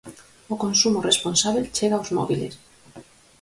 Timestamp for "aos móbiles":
1.97-2.53